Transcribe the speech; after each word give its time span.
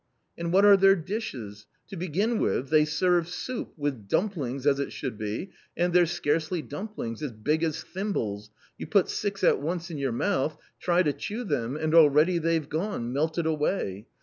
And 0.35 0.51
what 0.51 0.65
are 0.65 0.77
their 0.77 0.95
dishes? 0.95 1.67
To 1.89 1.95
begin 1.95 2.39
with, 2.39 2.69
they 2.69 2.85
serve 2.85 3.27
soup, 3.27 3.71
with 3.77 4.07
dumplings 4.07 4.65
as 4.65 4.79
it 4.79 4.91
should 4.91 5.15
be 5.15 5.51
and 5.77 5.93
they're 5.93 6.07
scarcely 6.07 6.63
dumplings— 6.63 7.21
as 7.21 7.31
big 7.33 7.61
as 7.63 7.83
thimbles, 7.83 8.49
you 8.79 8.87
put 8.87 9.09
six 9.09 9.43
at 9.43 9.61
once 9.61 9.91
in 9.91 9.99
your 9.99 10.11
mouth, 10.11 10.57
try 10.79 11.03
to 11.03 11.13
chew 11.13 11.43
them,— 11.43 11.75
and 11.77 11.93
already 11.93 12.39
they've 12.39 12.67
gone, 12.67 13.13
melted 13.13 13.45
away. 13.45 14.07